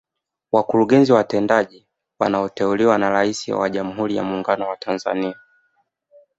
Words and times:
Wakurugenzi 0.51 1.11
watendaji 1.13 1.87
wanaoteuliwa 2.19 2.97
na 2.97 3.09
Rais 3.09 3.47
wa 3.47 3.69
Jamhuri 3.69 4.15
ya 4.15 4.23
Muungano 4.23 4.67
wa 4.69 4.77
Tanzania 4.77 5.35